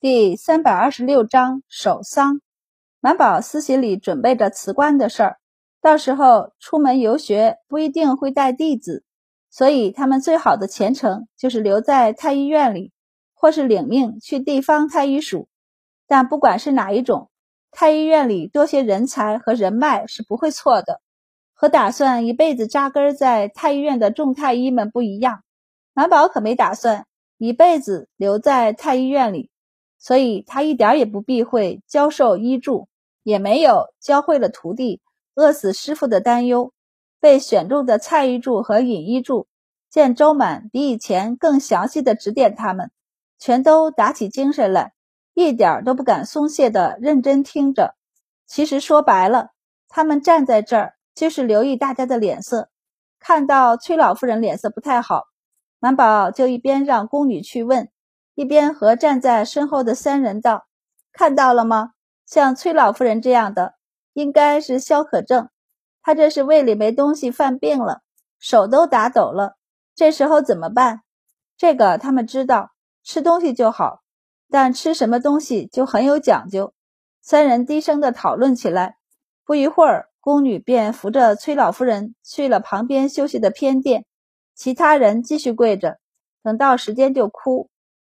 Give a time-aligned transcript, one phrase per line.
[0.00, 2.40] 第三百二十六章守丧。
[3.00, 5.38] 满宝私心里准备着辞官的事儿，
[5.82, 9.02] 到时候出门游学不一定会带弟子，
[9.50, 12.92] 所以他们最好的前程就是留在太医院里，
[13.34, 15.48] 或是领命去地方太医署。
[16.06, 17.28] 但不管是哪一种，
[17.72, 21.00] 太医院里多些人才和人脉是不会错的。
[21.54, 25.42] 和打算一辈子扎根在太医院的众太医们不一样，
[25.92, 27.04] 满宝可没打算
[27.36, 29.50] 一辈子留在太医院里。
[29.98, 32.88] 所以他一点也不避讳教授医助，
[33.22, 35.00] 也没有教会了徒弟
[35.34, 36.72] 饿死师傅的担忧。
[37.20, 39.48] 被选中的蔡医助和尹医助
[39.90, 42.92] 见周满比以前更详细的指点他们，
[43.40, 44.92] 全都打起精神来，
[45.34, 47.96] 一点都不敢松懈的认真听着。
[48.46, 49.50] 其实说白了，
[49.88, 52.70] 他们站在这儿就是留意大家的脸色。
[53.18, 55.24] 看到崔老夫人脸色不太好，
[55.80, 57.90] 满宝就一边让宫女去问。
[58.38, 60.68] 一边和站在身后的三人道
[61.12, 61.94] ：“看到了吗？
[62.24, 63.74] 像崔老夫人这样的，
[64.12, 65.48] 应该是消渴症。
[66.02, 68.02] 她这是胃里没东西，犯病了，
[68.38, 69.56] 手都打抖了。
[69.96, 71.00] 这时候怎么办？
[71.56, 72.70] 这个他们知道，
[73.02, 74.02] 吃东西就好，
[74.48, 76.72] 但吃什么东西就很有讲究。”
[77.20, 78.98] 三人低声的讨论起来。
[79.44, 84.04] 不一会儿，宫女便扶着崔老夫人去了旁边休息的偏殿，
[84.54, 85.98] 其他人继续跪着，
[86.44, 87.68] 等到时间就哭。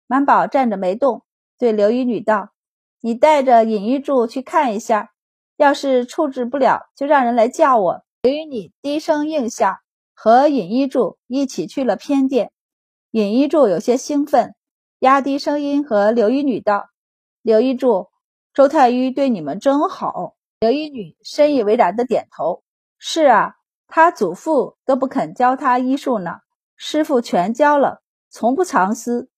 [0.07, 1.25] 满宝站着没动，
[1.59, 2.51] 对刘一女道
[3.01, 5.13] ：“你带着尹一柱去看一下，
[5.57, 9.81] 要是处置不了，就让人来叫我。”刘一女低声应下，
[10.15, 12.53] 和尹一柱一起去了偏殿。
[13.11, 14.55] 尹一柱有些兴奋，
[15.01, 16.91] 压低声音和刘一女道
[17.43, 18.09] ：“刘一柱，
[18.55, 22.63] 周太医对你们真好。”刘一女深以为然的点头
[22.97, 23.57] ：“是啊，
[23.89, 26.37] 他祖父都不肯教他医术呢，
[26.77, 29.29] 师傅全教了，从不藏私。”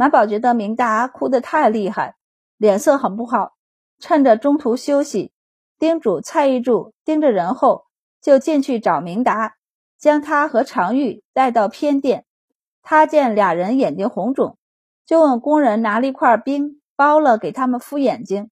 [0.00, 2.14] 马宝觉得明达哭得太厉害，
[2.56, 3.54] 脸色很不好。
[3.98, 5.32] 趁着中途休息，
[5.76, 7.86] 叮嘱蔡一柱盯着人后，
[8.22, 9.56] 就进去找明达，
[9.98, 12.24] 将他和常玉带到偏殿。
[12.80, 14.56] 他见俩人眼睛红肿，
[15.04, 18.50] 就问工人拿了一块冰包了给他们敷眼睛，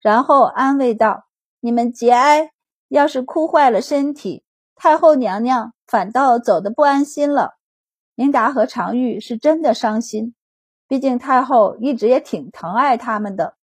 [0.00, 1.26] 然后安慰道
[1.60, 2.52] ：“你们节哀，
[2.88, 4.44] 要是哭坏了身体，
[4.74, 7.58] 太后娘娘反倒走得不安心了。”
[8.16, 10.34] 明达和常玉是真的伤心。
[10.88, 13.54] 毕竟太后一直也挺疼爱他们的，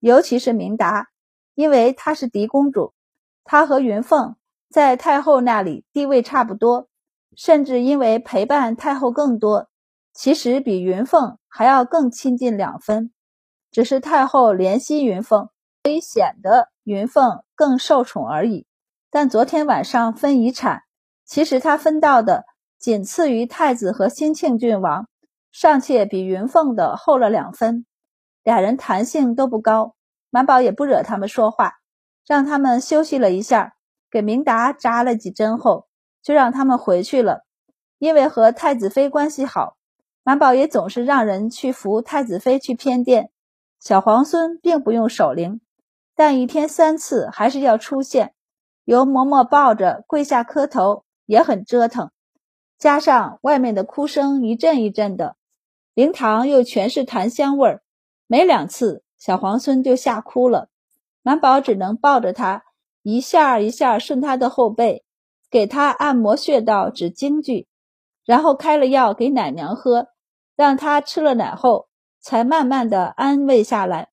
[0.00, 1.08] 尤其是明达，
[1.54, 2.92] 因为她是嫡公主，
[3.44, 4.36] 她和云凤
[4.68, 6.88] 在太后那里地位差不多，
[7.36, 9.68] 甚至因为陪伴太后更多，
[10.12, 13.12] 其实比云凤还要更亲近两分。
[13.70, 15.48] 只是太后怜惜云凤，
[15.82, 18.66] 所以显得云凤更受宠而已。
[19.10, 20.82] 但昨天晚上分遗产，
[21.24, 22.44] 其实她分到的
[22.78, 25.08] 仅次于太子和兴庆郡王。
[25.56, 27.86] 尚且比云凤的厚了两分，
[28.42, 29.94] 俩人弹性都不高，
[30.28, 31.74] 满宝也不惹他们说话，
[32.26, 33.76] 让他们休息了一下，
[34.10, 35.86] 给明达扎了几针后，
[36.24, 37.44] 就让他们回去了。
[37.98, 39.76] 因为和太子妃关系好，
[40.24, 43.30] 满宝也总是让人去扶太子妃去偏殿。
[43.78, 45.60] 小皇孙并不用守灵，
[46.16, 48.34] 但一天三次还是要出现，
[48.84, 52.10] 由嬷嬷抱着跪下磕头，也很折腾。
[52.76, 55.36] 加上外面的哭声一阵一阵的。
[55.94, 57.82] 灵堂又全是檀香味儿，
[58.26, 60.68] 没两次小皇孙就吓哭了，
[61.22, 62.64] 满宝只能抱着他
[63.02, 65.04] 一下一下顺他的后背，
[65.48, 67.68] 给他按摩穴道指京剧，
[68.24, 70.08] 然后开了药给奶娘喝，
[70.56, 71.86] 让他吃了奶后
[72.20, 74.08] 才慢慢的安慰下来。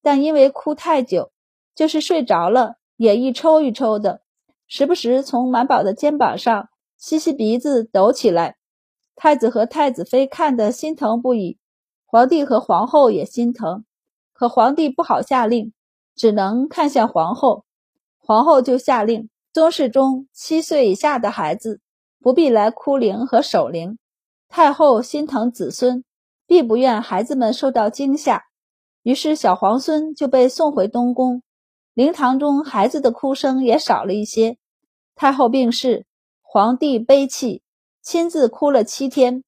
[0.00, 1.32] 但因为哭太久，
[1.74, 4.22] 就是睡着了也一抽一抽的，
[4.66, 8.56] 时不时从满宝的肩膀上吸吸鼻子抖起来。
[9.16, 11.58] 太子和太子妃看得心疼不已，
[12.04, 13.84] 皇帝和皇后也心疼，
[14.34, 15.72] 可皇帝不好下令，
[16.14, 17.64] 只能看向皇后。
[18.18, 21.80] 皇后就下令，宗室中七岁以下的孩子
[22.20, 23.98] 不必来哭灵和守灵。
[24.48, 26.04] 太后心疼子孙，
[26.46, 28.44] 必不愿孩子们受到惊吓，
[29.02, 31.42] 于是小皇孙就被送回东宫。
[31.94, 34.58] 灵堂中孩子的哭声也少了一些。
[35.14, 36.04] 太后病逝，
[36.42, 37.62] 皇帝悲泣。
[38.06, 39.42] 亲自哭了七天，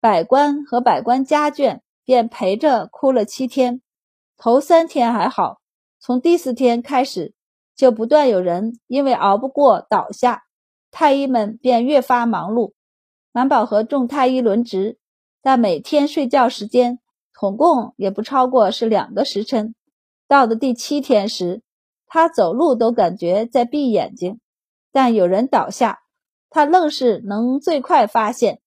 [0.00, 3.82] 百官和百官家眷便陪着哭了七天。
[4.36, 5.58] 头三天还好，
[5.98, 7.34] 从第四天开始，
[7.74, 10.44] 就不断有人因为熬不过倒下，
[10.92, 12.74] 太医们便越发忙碌。
[13.32, 14.96] 满宝和众太医轮值，
[15.42, 17.00] 但每天睡觉时间
[17.36, 19.74] 统共也不超过是两个时辰。
[20.28, 21.62] 到的第七天时，
[22.06, 24.38] 他走路都感觉在闭眼睛。
[24.92, 26.03] 但有人倒下。
[26.54, 28.60] 他愣是能最快发现，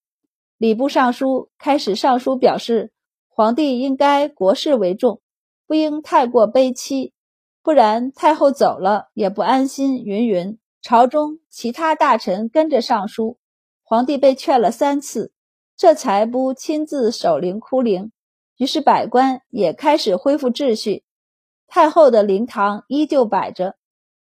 [0.58, 2.92] 礼部尚书开始上书表示，
[3.30, 5.22] 皇帝应该国事为重，
[5.66, 7.14] 不应太过悲戚，
[7.62, 10.04] 不然太后走了也不安心。
[10.04, 13.38] 云云，朝中其他大臣跟着上书，
[13.82, 15.32] 皇帝被劝了三次，
[15.74, 18.12] 这才不亲自守灵哭灵。
[18.58, 21.04] 于是百官也开始恢复秩序，
[21.66, 23.76] 太后的灵堂依旧摆着，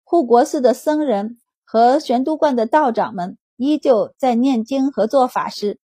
[0.04, 5.78] 护国寺的僧人和玄都观的道长们依旧在念经和做法事，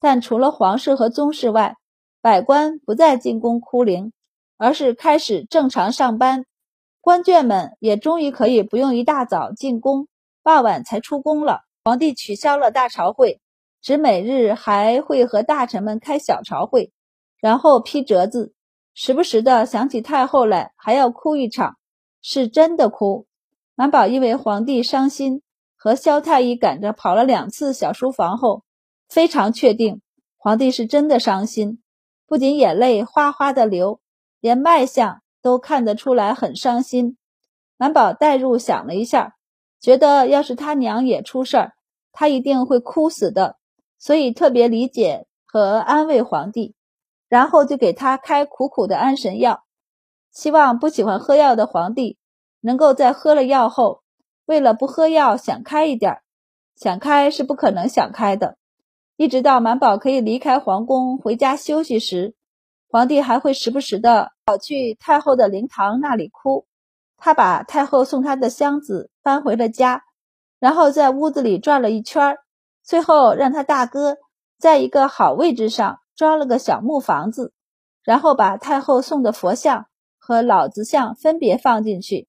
[0.00, 1.76] 但除了皇室和宗室外，
[2.20, 4.12] 百官不再进宫哭灵。
[4.60, 6.44] 而是开始正常上班，
[7.00, 10.08] 官眷们也终于可以不用一大早进宫，
[10.42, 11.60] 傍晚才出宫了。
[11.84, 13.40] 皇帝取消了大朝会，
[13.80, 16.90] 只每日还会和大臣们开小朝会，
[17.40, 18.52] 然后批折子，
[18.94, 21.76] 时不时的想起太后来，还要哭一场，
[22.20, 23.28] 是真的哭。
[23.76, 25.42] 满宝因为皇帝伤心，
[25.78, 28.64] 和萧太医赶着跑了两次小书房后，
[29.08, 30.02] 非常确定
[30.36, 31.80] 皇帝是真的伤心，
[32.26, 34.00] 不仅眼泪哗哗的流。
[34.40, 37.16] 连脉象都看得出来很伤心，
[37.76, 39.34] 满宝代入想了一下，
[39.80, 41.72] 觉得要是他娘也出事儿，
[42.12, 43.56] 他一定会哭死的，
[43.98, 46.76] 所以特别理解和安慰皇帝，
[47.28, 49.64] 然后就给他开苦苦的安神药，
[50.30, 52.16] 希望不喜欢喝药的皇帝
[52.60, 54.02] 能够在喝了药后，
[54.48, 56.22] 为了不喝药想开一点，
[56.74, 58.56] 想开是不可能想开的，
[59.14, 62.34] 一直到满宝可以离开皇宫回家休息时。
[62.88, 66.64] 皇帝还会时不时的跑去太后的灵堂那里哭。
[67.18, 70.04] 他把太后送他的箱子搬回了家，
[70.58, 72.38] 然后在屋子里转了一圈，
[72.82, 74.16] 最后让他大哥
[74.58, 77.52] 在一个好位置上装了个小木房子，
[78.02, 82.28] 然后把太后送的佛像和老子像分别放进去。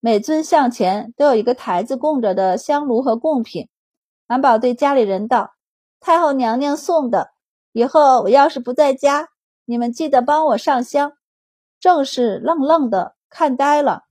[0.00, 3.68] 每尊像前都有一个台子供着的香炉和贡品。
[4.26, 5.52] 满宝对家里人道
[6.00, 7.30] ：“太后娘娘送的，
[7.72, 9.28] 以后我要是不在家。”
[9.66, 11.12] 你们记得帮我上香。
[11.78, 14.02] 正是愣愣的看呆了，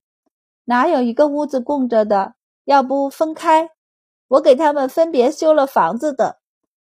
[0.66, 2.34] 哪有一个屋子供着的？
[2.66, 3.70] 要不分开？
[4.28, 6.40] 我给他们分别修了房子的，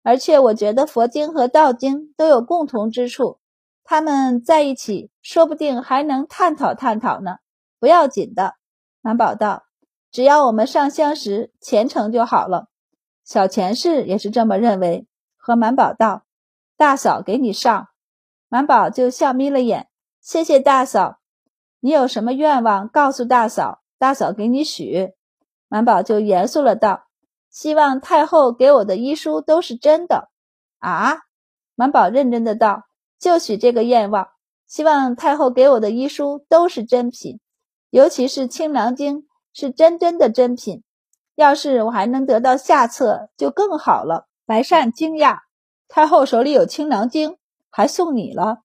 [0.02, 3.38] 而且我觉得佛经和道经都有共同之处，
[3.84, 7.36] 他们在一起，说不定还能探讨探讨呢。
[7.78, 8.54] 不要紧的，
[9.02, 9.64] 满宝道，
[10.10, 12.68] 只要我们上香时虔诚就好了。
[13.24, 15.06] 小前世也是这么认为，
[15.36, 16.24] 和满宝道
[16.78, 17.88] ：“大嫂给你上。”
[18.48, 19.88] 满宝就笑眯了眼，
[20.20, 21.18] 谢谢大嫂。
[21.80, 25.12] 你有什么愿望，告诉大嫂，大嫂给你许。
[25.68, 27.08] 满宝就严肃了道
[27.50, 30.30] ：“希望太后给我的医书都是真的。”
[30.78, 31.18] 啊！
[31.74, 32.84] 满宝认真的道
[33.18, 34.28] ：“就许这个愿望，
[34.66, 37.40] 希望太后给我的医书都是真品，
[37.92, 39.18] 尤其是《清凉经》
[39.52, 40.82] 是真真的珍品。
[41.34, 45.40] 要是我还能得到下册，就更好了。”白善惊讶
[45.88, 47.32] ：“太后手里有《清凉经》？”
[47.68, 48.62] 还送你了，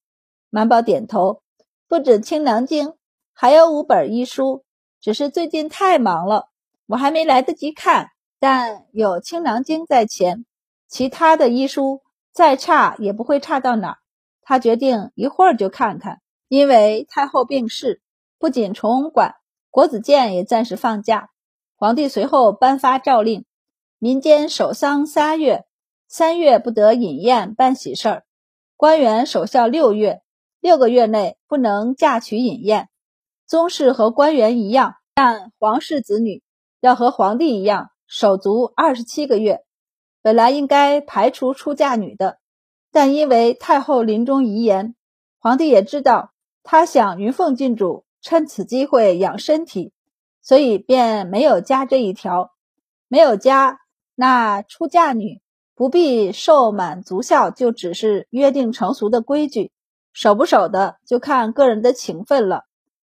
[0.49, 1.41] 满宝点头。
[1.89, 2.87] 不止《清凉经》，
[3.33, 4.63] 还有五本医书，
[5.01, 6.47] 只是最近太忙了，
[6.85, 8.11] 我还没来得及看。
[8.39, 10.45] 但有《清凉经》在前，
[10.87, 12.01] 其他的医书
[12.31, 13.97] 再差也不会差到哪。
[14.41, 16.21] 他决定一会儿就看看。
[16.47, 18.01] 因为太后病逝，
[18.39, 19.35] 不仅崇文馆、
[19.71, 21.29] 国子监也暂时放假。
[21.75, 23.45] 皇帝随后颁发诏令，
[23.99, 25.65] 民间守丧三月，
[26.07, 28.23] 三月不得饮宴办喜事儿。
[28.75, 30.21] 官员守孝六月，
[30.59, 32.89] 六个月内不能嫁娶饮宴。
[33.45, 36.43] 宗室和官员一样，但皇室子女
[36.79, 39.63] 要和皇帝一样守足二十七个月。
[40.21, 42.39] 本来应该排除出嫁女的，
[42.91, 44.95] 但因为太后临终遗言，
[45.39, 49.93] 皇帝也知道他想云凤郡主趁此机会养身体，
[50.41, 52.51] 所以便没有加这一条。
[53.07, 53.79] 没有加，
[54.15, 55.39] 那出嫁女。
[55.75, 59.71] 不必受满足孝，就只是约定成俗的规矩，
[60.11, 62.65] 守不守的就看个人的情分了。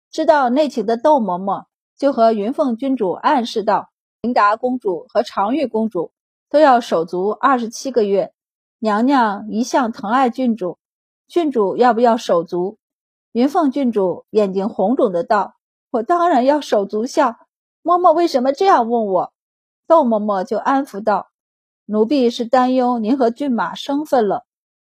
[0.10, 1.65] 知道内情的窦嬷嬷
[1.96, 3.89] 就和云凤君主暗示道：
[4.24, 6.12] 琳达公主和常玉公主
[6.50, 8.34] 都要守足二十七个月。
[8.79, 10.79] 娘娘一向疼爱郡主，
[11.27, 12.79] 郡主要不要守足？
[13.34, 15.56] 云凤郡主眼睛红肿的道
[15.90, 17.32] ：“我当然要守足孝。
[17.82, 19.34] 嬷嬷为什么这样问我？”
[19.88, 21.30] 窦嬷嬷就安抚道。
[21.86, 24.46] 奴婢是担忧您和骏马生分了，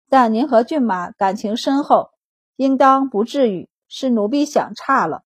[0.08, 2.12] 但您和骏马感情深厚，
[2.56, 5.22] 应当不至于是奴婢想差了。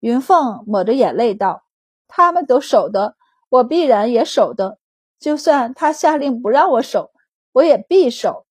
[0.00, 1.62] 云凤抹着眼泪道
[2.08, 3.14] ：“他们都守的，
[3.48, 4.78] 我必然也守的。
[5.20, 7.12] 就算他下令不让我守，
[7.52, 8.44] 我也必守。”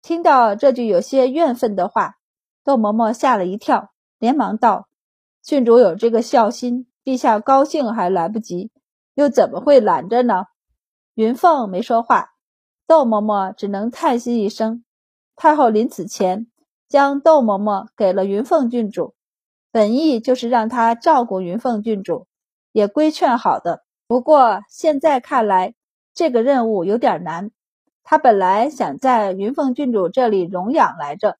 [0.00, 2.16] 听到这句有些怨愤的话，
[2.64, 4.88] 窦嬷嬷吓了一跳，连忙道
[5.42, 8.70] ：“郡主有这个孝心，陛下高兴还来不及，
[9.14, 10.44] 又怎么会拦着呢？”
[11.14, 12.30] 云凤没说话，
[12.86, 14.84] 窦嬷嬷只能叹息一声。
[15.34, 16.46] 太后临死前，
[16.88, 19.14] 将窦嬷嬷给了云凤郡主，
[19.70, 22.26] 本意就是让她照顾云凤郡主，
[22.70, 23.82] 也规劝好的。
[24.06, 25.74] 不过现在看来，
[26.14, 27.50] 这个任务有点难。
[28.04, 31.38] 她本来想在云凤郡主这里容养来着。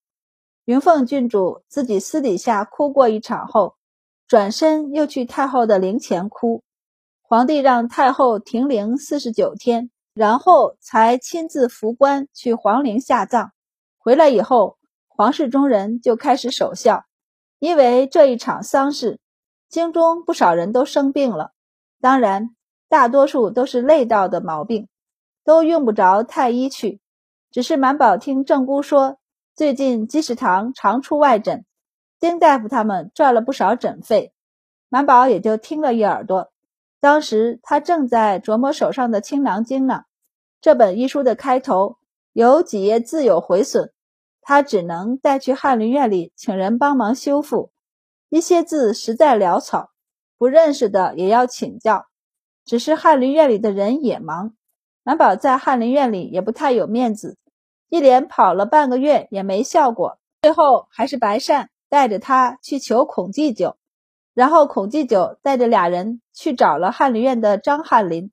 [0.64, 3.74] 云凤郡主自己私底下哭过一场后，
[4.28, 6.62] 转身又去太后的灵前哭。
[7.20, 13.50] 皇帝让太后停灵四十九天，然后才亲自扶棺去皇陵下葬。
[13.98, 14.78] 回来以后，
[15.08, 17.06] 皇室中人就开始守孝，
[17.58, 19.18] 因为这一场丧事，
[19.68, 21.50] 京中不少人都生病了。
[22.00, 22.54] 当然，
[22.88, 24.86] 大多数都是累到的毛病，
[25.42, 27.00] 都用不着太医去。
[27.50, 29.18] 只是满宝听正姑说。
[29.54, 31.66] 最近积食堂常出外诊，
[32.18, 34.32] 丁大夫他们赚了不少诊费，
[34.88, 36.50] 满宝也就听了一耳朵。
[37.00, 40.04] 当时他正在琢磨手上的《青囊经》呢，
[40.62, 41.98] 这本医书的开头
[42.32, 43.92] 有几页字有毁损，
[44.40, 47.72] 他只能带去翰林院里请人帮忙修复。
[48.30, 49.90] 一些字实在潦草，
[50.38, 52.06] 不认识的也要请教。
[52.64, 54.54] 只是翰林院里的人也忙，
[55.02, 57.36] 满宝在翰林院里也不太有面子。
[57.92, 63.76] 一连跑了半个月也没效果，最后还是白善带着他去求孔祭酒，
[64.32, 68.32] 然后孔祭酒带着俩人去找了翰林院的张翰林，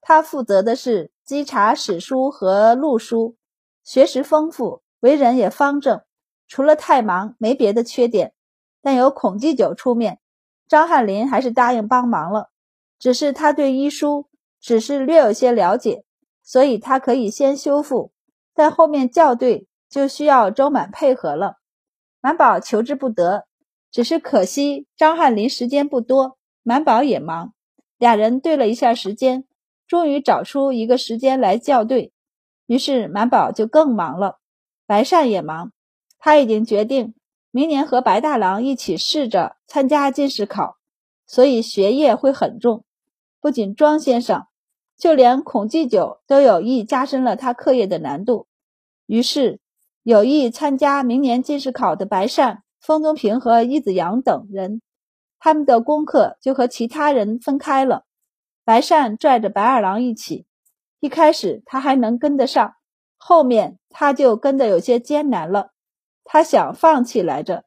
[0.00, 3.34] 他负责的是稽查史书和录书，
[3.82, 6.02] 学识丰富，为人也方正，
[6.46, 8.32] 除了太忙没别的缺点。
[8.80, 10.20] 但由孔祭酒出面，
[10.68, 12.50] 张翰林还是答应帮忙了，
[12.96, 14.28] 只是他对医书
[14.60, 16.04] 只是略有些了解，
[16.44, 18.12] 所以他可以先修复。
[18.60, 21.54] 在后面校对就需要周满配合了，
[22.20, 23.46] 满宝求之不得，
[23.90, 27.54] 只是可惜张翰林时间不多，满宝也忙，
[27.96, 29.46] 俩人对了一下时间，
[29.88, 32.12] 终于找出一个时间来校对，
[32.66, 34.36] 于是满宝就更忙了。
[34.86, 35.72] 白善也忙，
[36.18, 37.14] 他已经决定
[37.50, 40.76] 明年和白大郎一起试着参加进士考，
[41.26, 42.84] 所以学业会很重。
[43.40, 44.44] 不仅庄先生，
[44.98, 48.48] 就连孔继久都有意加深了他课业的难度。
[49.10, 49.58] 于是，
[50.04, 54.82] 有意参加明年进士考的白善、封宗平和伊子阳等人，
[55.40, 58.04] 他们的功课就和其他人分开了。
[58.64, 60.46] 白善拽着白二郎一起，
[61.00, 62.74] 一开始他还能跟得上，
[63.16, 65.72] 后面他就跟得有些艰难了。
[66.22, 67.64] 他想放弃来着。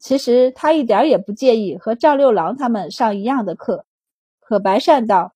[0.00, 3.86] 其实他一点也不介意和赵六郎他们上一样的课。
[4.40, 5.34] 可白善道：“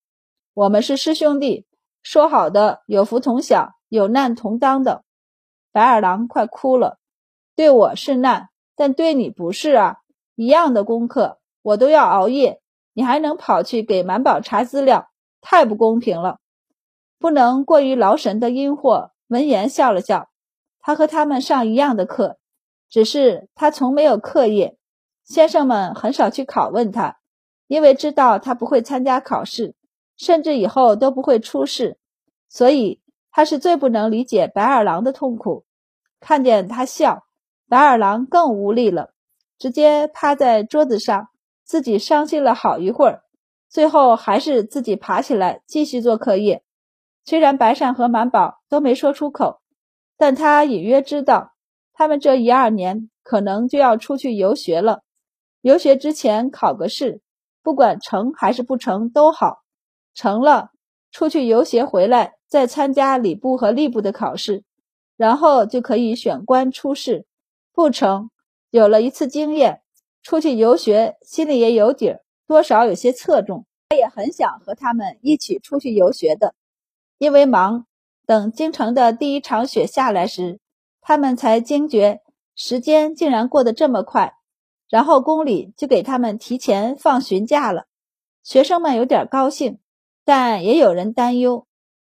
[0.53, 1.65] 我们是师兄弟，
[2.03, 5.05] 说好的有福同享，有难同当的。”
[5.75, 6.99] 白二郎快哭了，
[7.57, 9.97] 对我是难，但对你不是啊！
[10.37, 12.61] 一样的功课，我都要熬夜，
[12.93, 16.39] 你还能跑去给满宝查资料，太不公平了！
[17.19, 20.29] 不能过于劳神的阴货闻言笑了笑，
[20.79, 22.39] 他和他们上一样的课，
[22.89, 24.79] 只是他从没有课业，
[25.25, 27.19] 先生们很少去拷问他，
[27.67, 29.75] 因为知道他不会参加考试，
[30.17, 31.99] 甚至以后都不会出事，
[32.49, 33.01] 所以。
[33.37, 35.65] 他是最不能理解白二郎的痛苦，
[36.21, 37.25] 看见他笑，
[37.69, 39.11] 白二郎更无力了，
[39.59, 41.31] 直接趴在桌子上，
[41.65, 43.25] 自己伤心了好一会儿，
[43.69, 46.63] 最后还是自己爬起来继续做课业。
[47.25, 49.61] 虽然白善和满宝都没说出口，
[50.17, 51.55] 但他隐约知道，
[51.93, 55.01] 他们这一二年可能就要出去游学了。
[55.61, 57.21] 游学之前考个试，
[57.65, 59.65] 不管成还是不成都好，
[60.15, 60.71] 成了
[61.15, 62.35] 出去游学回来。
[62.47, 64.63] 再参加礼部和吏部的考试，
[65.17, 67.27] 然后就可以选官出仕。
[67.73, 68.31] 不成，
[68.71, 69.81] 有了一次经验，
[70.23, 73.67] 出去游学，心里也有底儿，多少有些侧重。
[73.89, 76.55] 他也很想和他们一起出去游学的，
[77.19, 77.87] 因为忙。
[78.25, 80.61] 等京城的第一场雪下来时，
[81.01, 82.23] 他们才惊觉
[82.55, 84.35] 时间竟然过得这么快。
[84.89, 87.87] 然后宫里就给他们提前放旬假了，
[88.45, 89.81] 学生们有点高兴，
[90.25, 91.67] 但也有人担忧。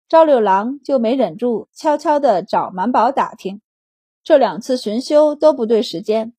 [0.08, 3.60] 赵六郎就没忍住，悄悄地找满宝打听，
[4.22, 6.32] 这两次巡修都不对时间。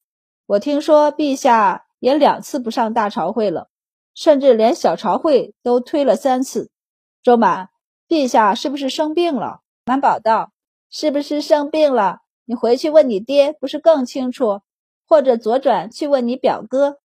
[0.46, 3.69] 我听说陛下也两次不上大朝会了，
[4.15, 6.72] 甚至连小朝会都推了三次。
[7.22, 7.69] 周满，
[8.07, 9.60] 陛下是不是生病了？
[9.84, 10.53] 满宝道
[10.89, 12.19] ：“是不是生病了？
[12.46, 14.62] 你回去问你爹，不是更清楚？
[15.05, 17.00] 或者左转去问你表哥。”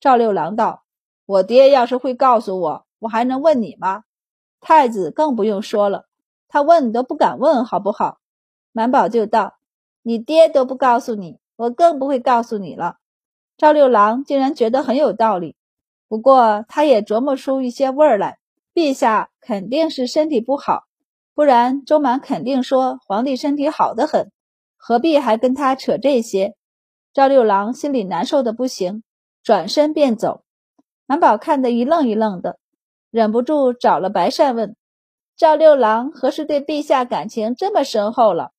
[0.00, 0.84] 赵六郎道
[1.26, 4.04] ：“我爹要是会告诉我，我还能问你吗？”
[4.60, 6.06] 太子更不用说了，
[6.48, 8.18] 他问都不敢问，好不好？
[8.72, 9.58] 满宝就道
[10.02, 12.96] ：“你爹都不告诉你，我更不会告诉你了。”
[13.56, 15.56] 赵六郎竟然觉得很有道理，
[16.08, 18.38] 不过他也琢磨出一些味儿来。
[18.74, 20.84] 陛下肯定是身体不好，
[21.34, 24.30] 不然周满肯定说皇帝身体好得很，
[24.76, 26.54] 何必还跟他扯这些？
[27.12, 29.02] 赵六郎心里难受的不行，
[29.42, 30.42] 转身便走。
[31.06, 32.60] 满宝看得一愣一愣的，
[33.10, 34.76] 忍不住找了白善问
[35.36, 38.52] ：“赵六郎何时对陛下感情这么深厚了？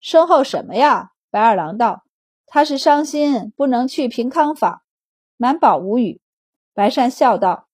[0.00, 2.02] 深厚什么呀？”白二郎道
[2.46, 4.80] ：“他是伤心不能去平康坊。”
[5.38, 6.20] 满宝无语。
[6.74, 7.68] 白善笑道：“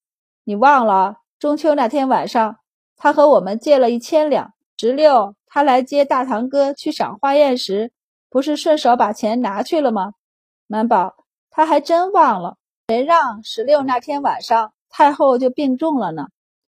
[0.44, 2.58] 你忘了中秋那天晚上，
[2.96, 4.52] 他和我们借了一千两。
[4.78, 7.92] 十六他来接大堂哥去赏花宴时，
[8.28, 10.12] 不是顺手把钱拿去了吗？”
[10.68, 12.56] 满宝他还真忘了。
[12.88, 16.28] 谁让十六那天晚上太后就病重了呢？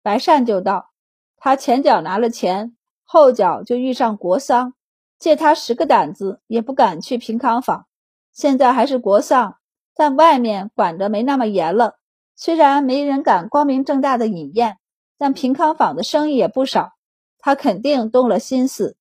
[0.03, 0.91] 白善就道
[1.37, 4.75] ：“他前脚拿了钱，后脚就遇上国丧，
[5.19, 7.87] 借他十个胆子也不敢去平康坊。
[8.33, 9.59] 现在还是国丧，
[9.95, 11.97] 但外面管得没那么严了。
[12.35, 14.79] 虽然没人敢光明正大的饮宴，
[15.19, 16.93] 但平康坊的生意也不少。
[17.39, 18.97] 他肯定动了心思。”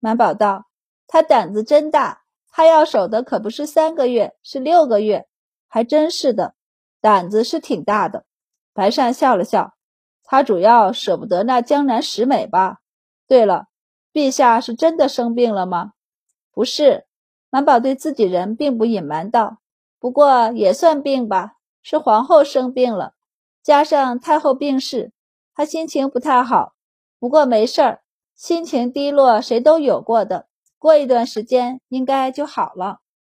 [0.00, 0.66] 满宝道
[1.08, 5.26] ：“他胆子真大，他要守的可不是三个月，是六个月。”
[5.66, 6.54] 还真是的，
[7.00, 8.24] 胆子是挺大的。
[8.74, 9.74] 白善笑了笑，
[10.24, 12.80] 他主要舍不得那江南十美吧？
[13.26, 13.68] 对了，
[14.12, 15.92] 陛下是真的生病了吗？
[16.52, 17.06] 不是，
[17.50, 19.58] 满宝对自己人并不隐瞒道。
[20.00, 21.52] 不过也算病吧，
[21.82, 23.14] 是皇后生病了，
[23.62, 25.12] 加上太后病逝，
[25.54, 26.74] 他心情不太好。
[27.20, 28.02] 不过没事儿，
[28.34, 32.98] 心情低落谁都有过的，过一段时间应该就好了。